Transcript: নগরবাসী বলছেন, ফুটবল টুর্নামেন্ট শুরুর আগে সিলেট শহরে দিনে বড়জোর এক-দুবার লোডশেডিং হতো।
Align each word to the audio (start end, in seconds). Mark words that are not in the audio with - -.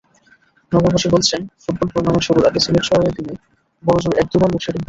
নগরবাসী 0.71 1.07
বলছেন, 1.09 1.41
ফুটবল 1.63 1.87
টুর্নামেন্ট 1.93 2.23
শুরুর 2.23 2.47
আগে 2.47 2.59
সিলেট 2.59 2.83
শহরে 2.85 3.11
দিনে 3.17 3.33
বড়জোর 3.83 4.13
এক-দুবার 4.21 4.49
লোডশেডিং 4.51 4.69
হতো। 4.69 4.79